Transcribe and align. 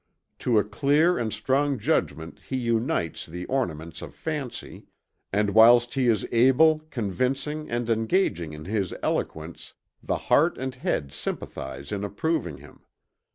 To 0.39 0.57
a 0.57 0.63
clear 0.63 1.19
and 1.19 1.31
strong 1.31 1.77
judgment 1.77 2.39
he 2.47 2.57
unites 2.57 3.27
the 3.27 3.45
ornaments 3.45 4.01
of 4.01 4.15
fancy, 4.15 4.87
and 5.31 5.51
whilst 5.51 5.93
he 5.93 6.07
is 6.07 6.27
able, 6.31 6.79
convincing, 6.89 7.69
and 7.69 7.87
engaging 7.87 8.51
in 8.51 8.65
his 8.65 8.95
eloquence 9.03 9.75
the 10.01 10.17
Heart 10.17 10.57
and 10.57 10.73
Head 10.73 11.11
sympathize 11.11 11.91
in 11.91 12.03
approving 12.03 12.57
him. 12.57 12.81